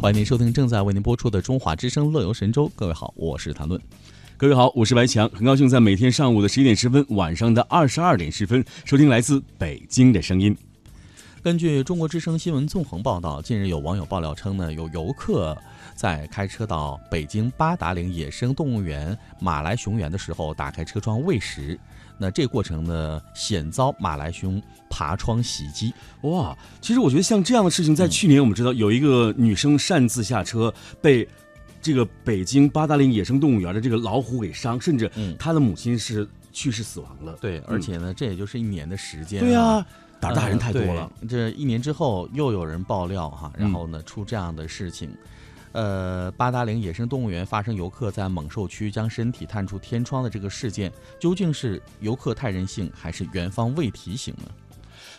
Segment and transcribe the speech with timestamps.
[0.00, 2.66] 欢迎您收听正在为您播出的《中华之声·乐游神州》。
[2.74, 3.78] 各位好，我是谭论。
[4.38, 10.56] 各位好，我是白强，很高兴在每天上午的十一点十分、晚上的二十二点十分收听来自北京的声音。
[11.42, 15.54] 根据中国之声新闻纵横报道，近日有网友爆料称呢，有游客
[15.94, 21.78] 在开车到北京八达岭野生动物园马来熊园的时候，打开车窗喂食。
[22.22, 25.92] 那这过程呢，险遭马来熊爬窗袭击。
[26.20, 31.26] 哇，其实我觉得像这样的事情，在去年我们知道有一个女生擅自下车被
[31.80, 37.38] 这个北京八达岭野生动物园的这个老虎给伤，甚至她的母亲是去世死亡了。
[37.40, 39.40] 对，而且呢，这也就是一年的时间。
[39.40, 39.82] 对呀，
[40.20, 41.10] 胆大人太多了。
[41.26, 45.10] 这一年之后，又有人爆料哈，然后呢，出这样的事情。
[45.72, 54.50] 呃，八达岭野生动物园发生游客在猛兽区将身体探出天窗的这个事件，究竟是游客太任性，还是园方未提醒呢？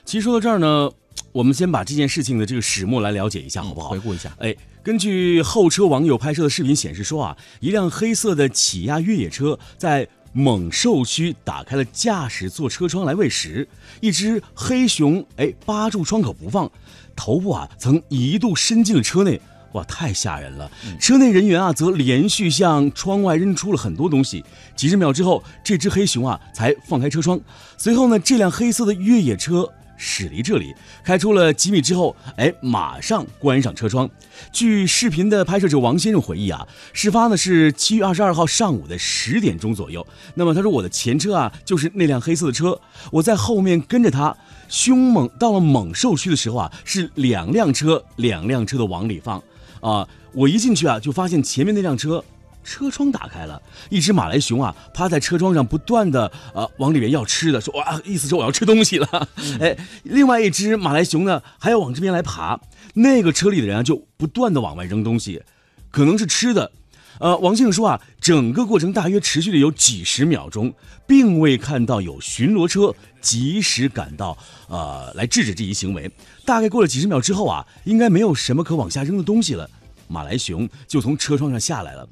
[0.03, 0.91] 其实说到这儿呢，
[1.31, 3.89] 我们先把这件事情的这个始末来了解一下，好不好？
[3.89, 4.35] 回顾一下。
[4.39, 13.67] 哎，根据后车网友拍摄的视频显示说啊，一辆黑色的起亚越野车在猛兽区打开了驾驶座车窗来喂食，
[14.01, 16.69] 一只黑熊哎扒住窗口不放，
[17.15, 19.39] 头部啊曾一度伸进了车内。
[19.73, 20.69] 哇，太吓人了！
[20.99, 24.43] 车内人员啊，则连续向窗外扔出了很多东西。
[24.75, 27.39] 几十秒之后，这只黑熊啊才放开车窗。
[27.77, 34.09] 随后呢，这辆黑色的越野车驶离这里，开出了几米之后，哎，马上关上车窗。
[34.51, 40.05] 据视频的拍摄者王先生回忆啊，事发呢是七月二十二号上午的十点钟左右。
[40.35, 42.79] 那么他说，我的前车啊就是那辆黑色的车，
[43.11, 44.35] 我在后面跟着他。
[44.67, 49.43] 凶猛到了猛兽区的时候啊，是两辆车，两辆车的往里放。
[49.81, 50.07] 啊！
[50.33, 52.23] 我一进去啊，就发现前面那辆车
[52.63, 59.27] 车窗打开了，一只马来熊啊趴在车窗上，不断的呃往里面要吃的，说哇，意思说我要吃东西了。
[59.59, 62.59] 哎，另外一只马来熊呢，还要往这边来爬，
[62.93, 65.41] 那个车里的人啊就不断的往外扔东西，
[65.89, 66.71] 可能是吃的。
[67.19, 70.73] 呃，王先生说啊，整个过程大约持续了有几十秒钟，
[71.07, 74.37] 并未看到有巡逻车及时赶到，
[74.67, 76.09] 呃，来制止这一行为。
[76.45, 79.69] 大概过了几十秒之后啊，应该没有什么可往下扔的东西了，
[80.07, 82.09] 马来熊就从车窗上下来了。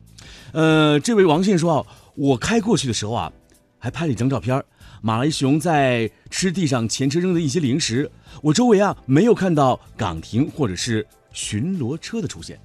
[0.51, 3.31] 呃，这位王先生说啊，我开过去的时候啊，
[3.79, 4.63] 还拍了一张照片，
[5.01, 8.11] 马来熊在吃地上前车扔的一些零食，
[8.43, 12.59] 我周围啊没有看到岗亭或者是巡逻车的出现。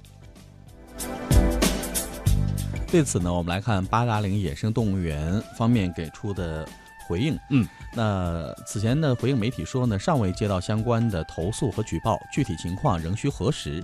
[2.91, 6.65] 对此呢，我们来看八达岭野生动物园方面给出的
[7.05, 7.37] 回应。
[7.49, 13.83] 嗯，那此前的回应媒体说呢，尚未接到相关的投诉和举报，具体情况仍需核实。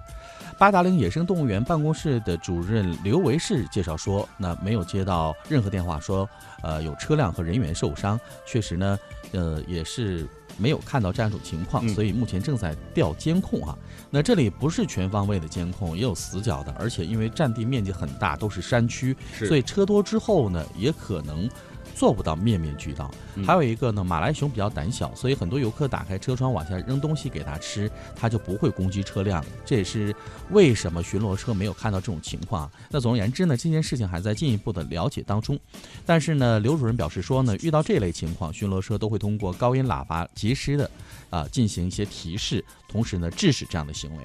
[0.57, 6.29] 八达岭野生动物园办公室的主任刘维世介绍说，那没有接到任何电话说，
[6.61, 8.17] 呃，有车辆和人员受伤。
[8.45, 8.97] 确实呢，
[9.33, 10.25] 呃，也是。
[10.57, 13.77] 没有看到这样一种情况，所以目前正在调监控哈。
[14.09, 21.49] 那这里不是全方位的监控，也有死角的，而且因为占地面积很大，都是山区，所以车多之后呢，也可能。
[21.95, 23.11] 做不到面面俱到。
[23.45, 29.43] 还有一个呢，马来熊比较胆小，所以很多游客打开车窗往下扔东西给它吃，它就不会攻击车辆。
[29.65, 30.15] 这也是
[30.49, 32.69] 为什么巡逻车没有看到这种情况。
[32.89, 35.59] 那总而言之呢，这件事情还在进一步的了解当中。
[36.05, 40.89] 但是呢，刘主任表示说呢，遇到这类情况，巡逻车都会通过高音喇叭及时的
[41.29, 44.23] 啊进行一些提示，同时呢制止这样的行为。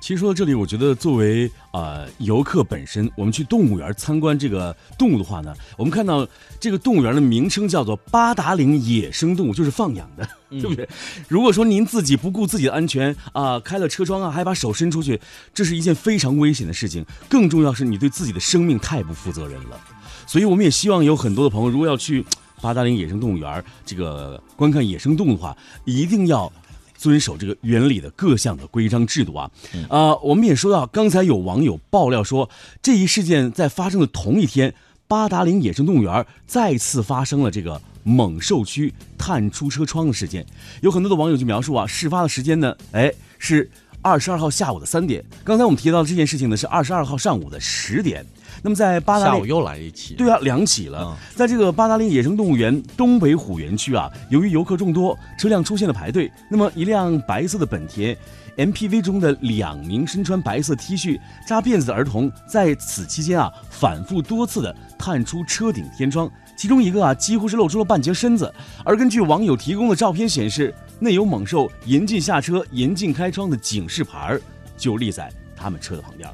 [0.00, 6.26] 其实说到这里，我觉得作为呃游客本身，我们去动物园参观这个动物的话呢，我们看到
[6.60, 10.88] 这个动物园的名称叫做八达岭野生动物，就是放养的，对不对？
[11.26, 15.20] 如果说您自己不顾自己的安全啊，开了车窗啊，还把手伸出去，
[15.52, 17.04] 这是一件非常危险的事情。
[17.28, 19.78] 更重要是你对自己的生命太不负责任了。
[20.26, 22.24] 所以我们也希望有很多的朋友，如果要去
[22.62, 26.50] 八达岭野生动物园这个观看野生动物的话，一定要。
[26.98, 29.50] 遵守这个原理的各项的规章制度啊，
[29.88, 32.50] 啊，我们也说到，刚才有网友爆料说，
[32.82, 34.74] 这一事件在发生的同一天，
[35.06, 40.44] 八达岭野生动物园再次发生了这个猛兽区探出车窗的事件。
[40.82, 43.70] 有很多的网友就描述啊，事发的时间呢，哎，是
[44.02, 45.24] 二十二号下午的三点。
[45.44, 48.24] 刚才我们提到的这件事情呢，是二十二号上午的十点。
[48.62, 51.16] 那么在八达岭下午又来一起，对啊，两起了。
[51.34, 56.30] 在这个八达岭野生动物园东北虎园区啊，由于游客众多，车辆出现了排队。
[56.50, 58.16] 那么一辆白色的本田
[58.56, 68.52] MPV 中的两名身穿白色 T 恤、扎辫子的儿童，在此期间啊，反复多次的探出车顶天窗，其中一个啊，几乎是露出了半截身子。
[68.84, 74.42] 而根据网友提供的照片显示，内有猛兽严禁下车、严禁开窗的警示牌儿，
[74.76, 76.28] 就立在他们车的旁边。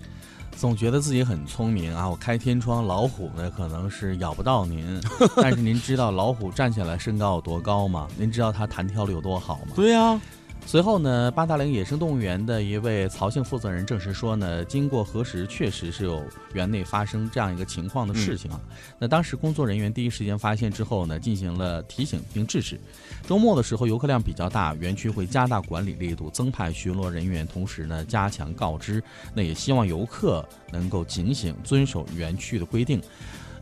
[0.56, 2.08] 总觉得自己很聪明啊！
[2.08, 4.98] 我开天窗，老虎呢可能是咬不到您，
[5.36, 8.08] 但是您知道老虎站起来身高有多高吗？
[8.16, 9.72] 您知道它弹跳力有多好吗？
[9.74, 10.18] 对呀，
[10.66, 18.60] 随后呢，八达岭野生动物园的一位曹姓负责人证实说呢，经过核实，确实是有园内发生这样一个情况的事情啊。
[18.98, 22.80] 那当时工作人员第一时间发现之后呢，进行了提醒并制止。
[23.24, 29.00] 周末的时候游客量比较大，园区会加大管理力度，增派巡逻人员，同时呢加强告知。
[29.32, 33.00] 那也希望游客能够警醒，遵守园区的规定。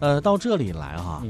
[0.00, 1.22] 呃，到这里来哈。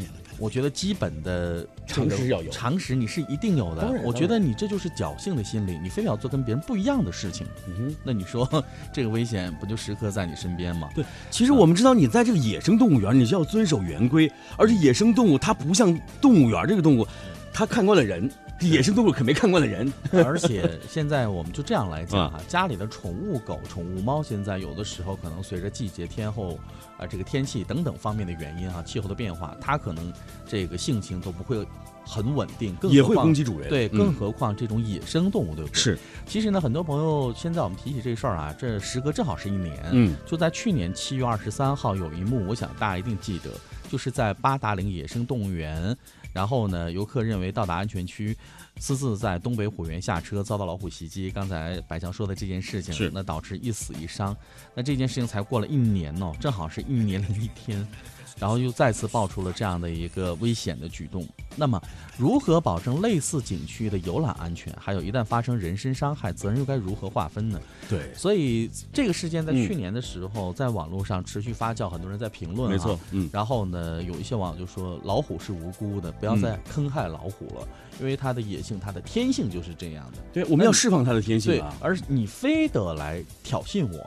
[0.42, 3.88] 我觉得基本的常识要有，常识你是一定有的。
[4.02, 7.46] 我觉得你这就是侥幸的心理，你非要做跟别人不一样的事情。
[7.68, 8.44] 嗯哼，那你说
[8.92, 10.90] 这个危险不就时刻在你身边吗？
[10.96, 17.06] 对，其实我们知道，你在这个野生动物园，你就要遵守园规，而且野生动物它不像动物园这个动物，
[17.52, 18.28] 它看惯了人。
[18.70, 19.92] 野生动物可没看惯的人，
[20.24, 26.58] 而且现在我们就这样来讲哈，家里的宠物狗、宠物猫，现在有的时候可能随着季节、天候
[26.98, 30.12] 啊，这个天气等等方面的原因哈，气候的变化，它可能
[30.46, 31.66] 这个性情都不会
[32.04, 33.68] 很稳定，更也会攻击主人。
[33.68, 35.78] 对，更何况这种野生动物，对不对？
[35.78, 35.98] 是。
[36.26, 39.78] 其实呢，很多朋友现在我们提起这事儿啊，这时隔正好是一年。
[39.92, 40.14] 嗯。
[40.26, 43.50] 就在去年七月二十三号，有一幕，我想大家一定记得，
[43.90, 45.96] 就是在八达岭野生动物园。
[46.32, 48.36] 然后呢，游客认为到达安全区，
[48.78, 51.30] 私自在东北虎园下车，遭到老虎袭击。
[51.30, 54.36] 刚才白强说的这件事情，是那导致一死一伤。
[54.74, 57.86] 那这件事情才过了一年呢，正好是一年零一天。
[58.38, 61.26] 然后又再次爆出了这样的一个危险的举动。
[61.56, 61.80] 那么，
[62.16, 64.72] 如何保证类似景区的游览安全？
[64.78, 67.60] 还有一旦发生人身伤害，责任又该如何划分呢？
[67.88, 72.70] 对，所以这个事件在去年的时候，在网络上持续发酵，很多人在评论。
[72.70, 73.28] 没错，嗯。
[73.32, 77.68] 然后呢，有一些网友就说：“老虎是无辜的，不要再坑害老虎了，
[78.00, 81.74] 因为它的野性，它的天性就是这样的。”对，我们要释放它的天性啊！
[81.80, 83.98] 而你非得来挑衅我。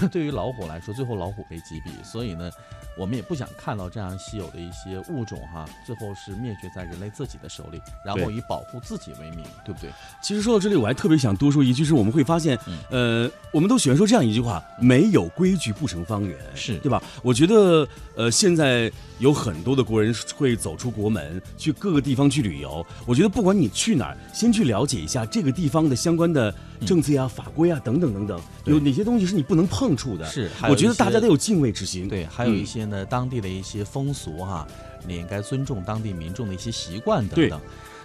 [0.10, 2.50] 对于老虎来说，最后老虎被击毙，所以呢，
[2.96, 9.88] 我们也不想看到这样稀有的一些物种哈，最后是灭绝在人类自己的手里，然后以保护自己为名，对不对？
[10.20, 12.58] 其实说到这里，我还特别想多说一句，是我们会发现，
[12.90, 17.00] 呃，我们都喜欢说这样一句话：没有规矩不成方圆，是对吧？
[17.22, 17.86] 我觉得，
[18.16, 22.84] 呃，现在有很多的国人会走出国门，去各个地方去旅游。
[23.06, 26.52] 我觉得，不管你去哪儿，先去了解一下这个地方的相关的
[26.84, 29.84] 政策呀、法规啊等等等等，有哪些东西是你不能碰。
[29.84, 32.08] 碰触的是，我觉得大家都有敬畏之心。
[32.08, 34.66] 对，还有一些呢，当地的一些风俗哈，
[35.06, 37.60] 你应该尊重当地民众的一些习惯等等。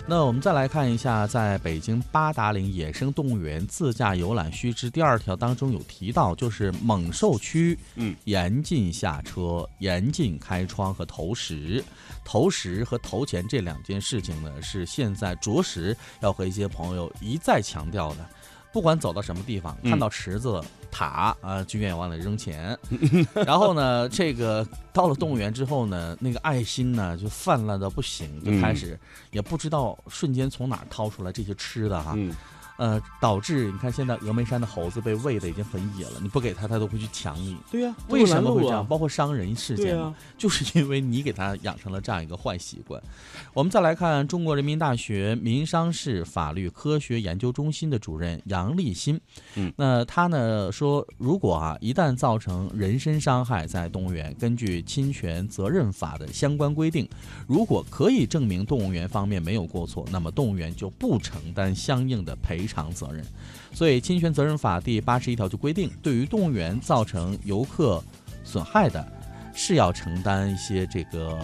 [0.08, 11.84] 那我们再来看一下，在北京八达岭野生动物园自驾游览须知第二条当中有提到，就是猛兽区，嗯，严禁下车，严禁开窗和投食。
[12.26, 18.28] 投食和投钱这两件事情呢，是现在着实要和一些朋友一再强调的。
[18.72, 20.62] 不管走到什么地方，看到池子、
[20.92, 22.78] 塔啊，就愿意往里扔钱。
[23.46, 29.00] 然后呢，这个到了动物园之后呢，那个爱心呢就泛滥的不行，就开始
[29.32, 32.16] 也不知道瞬间从哪掏出来这些吃的哈。
[32.80, 37.58] 呃，导致你看现在峨眉山的猴子被喂的已经很野了，你不给它，它都会去抢你。
[37.70, 38.88] 对呀，为什么会这样？
[38.88, 39.98] 包括伤人事件，
[40.38, 43.02] 就是因为你给它养成了这样一个坏习惯。
[43.54, 49.20] 我们再来看中国人民大学民商事法律科学研究中心的主任杨立新，
[49.56, 57.06] 嗯，那他呢说，如果啊一旦造成人身伤害，在动物园根据侵权责任法的相关规定，
[57.46, 62.69] 如果可以证明动物园方面没有过错，那么动物园就不承担相应的赔。
[62.70, 63.26] 偿责任，
[63.74, 68.02] 所以侵权责任法第八十一条就规定，对于动物园造成游客
[68.44, 69.06] 损害的，
[69.54, 71.38] 是要承担一些这个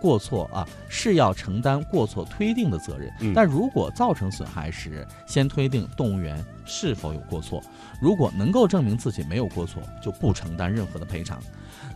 [0.00, 3.12] 过错啊，是要承担过错推定的责任。
[3.34, 7.62] 但如果造成损害时，先推定动物园是否有过错，
[8.00, 11.42] 如果能够证明自己没有过错，就不承担任何的赔偿。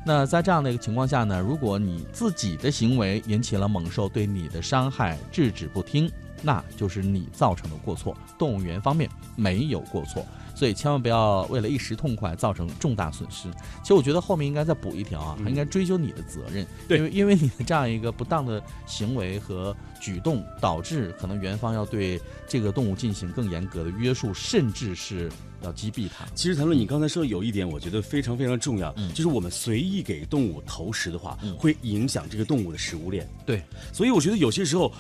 [0.05, 6.11] 那在这样的一个情况下呢，如果你自己的行为引起了猛兽对你的伤害，制止不听。
[6.43, 13.49] 那就是你造成的过错，动物园方面没有过错，所以千万不要为了一时痛快造成重大损失。
[13.83, 25.31] 其实我觉得后面应该再补一条啊，还应该追究你的责任，因为因为你的这样一个不当的行为和举动，导致可能园方要对这个动物进行更严格的约束，甚至是
[25.63, 26.27] 要击毙它。
[26.35, 33.29] 其实谭论，你刚才说的有一点，我觉得非常非常重要，就是我们随意给动物投食的话，会影响这个动物的食物链。
[33.47, 34.93] 对，所以我觉得有些时候。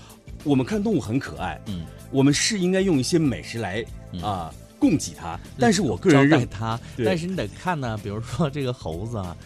[0.44, 3.84] 我们看动物很可爱，嗯，我们是应该用一些美食来
[4.22, 9.36] 啊供给它，但是我个人认为它，但是你得看呢，比如说这个猴子啊，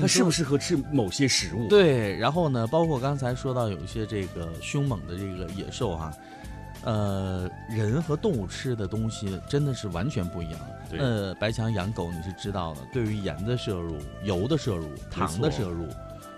[0.00, 1.68] 它适不适合吃某些食物？
[1.68, 6.12] 对，然后呢，包括刚才说到有一些这个凶猛的这个野兽哈，
[6.84, 10.60] 呃，人和动物吃的东西真的是完全不一样。
[10.98, 15.88] 呃，白强养狗你是知道的，对于盐的摄入、油的摄入、糖的摄入。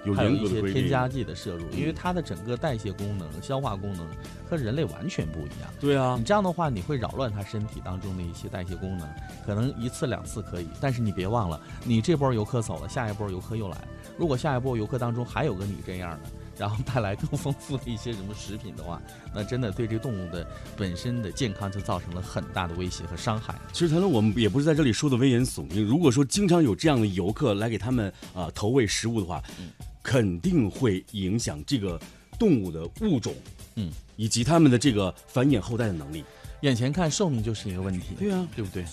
[0.09, 0.89] 有还有一些添。
[0.89, 4.09] 加剂的摄入，因为它的整个代谢功能、消化功能
[4.49, 5.71] 和人类完全不一样。
[5.79, 9.07] 对啊你，这样的话，你会扰乱它身体当中的一些代谢功能，
[9.45, 13.77] 可能一次两次可以，但是你别忘了，你这波游客走了，下一波游客又来。
[14.17, 19.01] 如果下一波游客当中还有个你这样的，然后带来更丰富的一些什么食品的话，
[19.35, 20.45] 那真的对这动物的
[20.77, 23.55] 本身的健康就造成了很大的威胁和伤害。
[23.73, 25.85] 其实谈论我们也不是在这里说的危言耸听。
[25.85, 29.69] 如果说经常有这样的游客来给他们啊、投喂食物的话，嗯
[30.03, 32.01] 肯定会影响这个
[32.39, 33.35] 动物的物种，
[33.77, 36.25] 嗯，以及它们的这个繁衍后代的能力。
[36.63, 38.85] 眼前看寿命就是一个问题，对啊，对不对？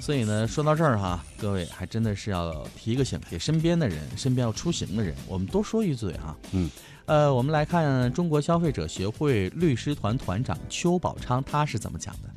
[0.00, 6.34] 所以呢，说到这儿哈，各位还真的是要提个醒，给身边的人，身边要出行的人，我们多说一嘴哈。
[6.52, 6.70] 嗯，
[7.04, 12.30] 呃，我们来看中国消费者协会律师团团长邱宝昌他是怎么讲的。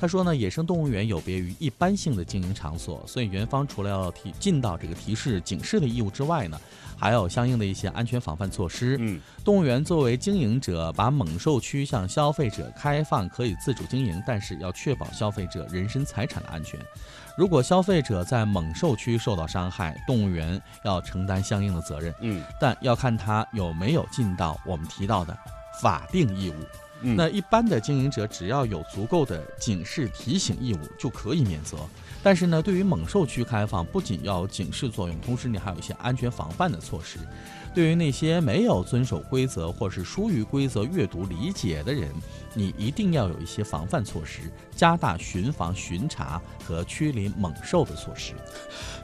[0.00, 6.60] 他说呢，野生动物园有别于一般性的经营场所，所以园方除了要提尽到这个提示警示的义务之外呢，
[6.96, 8.96] 还有相应的一些安全防范措施。
[9.00, 16.78] 嗯，动物园作为经营者，把猛兽区向消费者开放，可以自主经营，但是要确保消费者人身财产的安全。
[17.36, 25.36] 如果消费者在猛兽区受到伤害，动物园要承担相应的责任，嗯但要看他有没有尽到我们提到的
[25.82, 26.54] 法定义务。
[27.02, 31.76] 嗯，那一般的经营者只要有足够的警示提醒义务，就可以免责。
[32.22, 37.18] 但是呢，对于猛兽区开放，不仅要警示作用，同时你还有一些安全防范的措施。
[37.74, 42.08] 对于那些没有遵守规则或是疏于规则阅读理解的人，
[42.54, 48.32] 你一定要有一些防范措施，加大巡防、巡查和驱离猛兽的措施。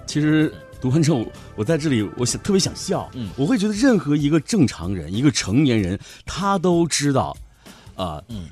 [0.06, 1.24] 其实读完之后，
[1.54, 3.08] 我在这里，我想特别想笑。
[3.14, 5.96] 嗯我会觉得任何一个正常人，一个成年人，
[6.26, 7.36] 他都知道，
[7.94, 8.48] 啊、嗯，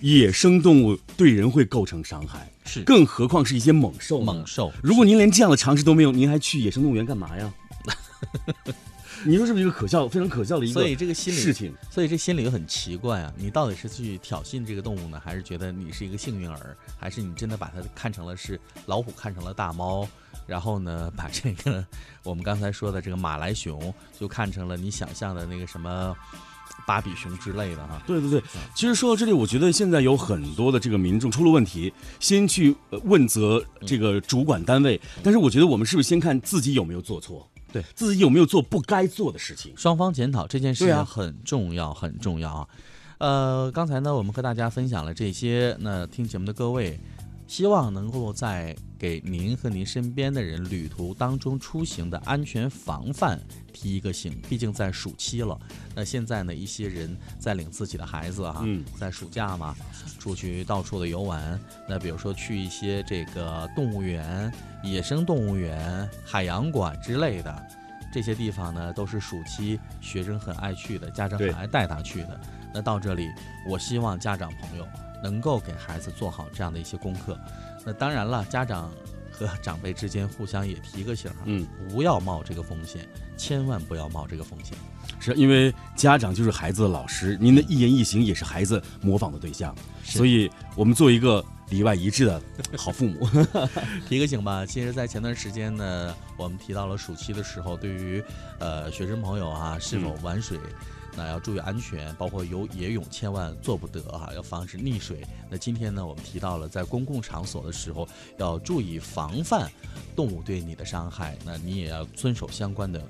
[0.00, 4.20] 野生动物对人会构成伤害，是更何况是一些猛兽。
[4.20, 4.72] 猛兽。
[4.82, 7.52] 如果您连这样的常识都没有，您还去野生动物园干嘛呀？
[9.26, 11.72] 你说是不是一个可笑、非常可笑的一个所以这个心理事情？
[11.90, 13.32] 所以这心里很奇怪啊！
[13.38, 20.06] 你到底是去挑衅这个动物呢，还是觉得你是一个幸运儿，还是你真的把它看成了是老虎看成了大猫，
[20.46, 21.82] 然后呢，把这个
[22.22, 26.14] 我们刚才说的这个马来熊就看成了你想象的那个什么
[26.86, 28.00] 芭比熊之类的哈？
[28.06, 28.42] 对对对，
[28.74, 37.48] 其实说到这里，我觉得现在有很多的这个民众出了问题，先去呃问责这个主管单位，但是我觉得我们是不是先看自己有没有做错？
[37.72, 39.72] 对自己有没有做不该做的事情？
[39.76, 42.68] 双方检讨这件事情很重要，很重要啊。
[43.18, 47.00] 呃，刚才呢，我们和大家分享了这些，那听节目的各位，
[47.56, 53.40] 希望能够在给您和您身边的人旅途当中出行的安全防范
[53.72, 54.42] 提一个醒。
[54.48, 55.56] 毕竟在暑期了，
[55.94, 59.72] 那现在呢，一些人在领自己的孩子哈、嗯在暑假嘛，
[60.18, 61.56] 出去到处的游玩。
[61.88, 67.66] 那比如说去一些这个动物园、野生动物园、海洋馆之类的。
[68.12, 72.40] 这些地方呢，都是暑期学生很爱去的，家长很爱带他去的。
[72.74, 73.28] 那到这里，
[73.68, 74.84] 我希望家长朋友
[75.24, 77.38] 能够给孩子做好这样的一些功课。
[77.82, 78.92] 那当然了，家长
[79.30, 84.76] 和长辈之间互相也提个醒啊，嗯，不要冒这个风险，千万不要冒这个风险。
[85.18, 92.42] 是因为家长就是孩子的老师，您的一言一行也是孩子模仿的对象，所以我们做一个里外一致的
[92.76, 93.26] 好父母。
[94.06, 98.22] 提个醒吧，其实，在前段时间呢，我们提到了暑期的时候，对于
[98.58, 100.58] 呃学生朋友啊，是否玩水，
[101.16, 105.24] 那要注意安全，包括游野泳千万做不得哈、要防止溺水。
[105.48, 109.70] 那今天呢，我们提到了在公共场所的时候要注意防范
[110.16, 113.02] 动物对你的伤害，那你也要遵守相关的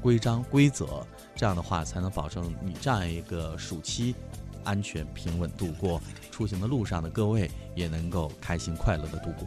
[0.00, 4.14] 规章规则，这样的话才能保证你这样一个暑期。
[4.64, 6.00] 安全平稳度过，
[6.30, 9.44] 出行的路上的各位也能够开心快乐的度过。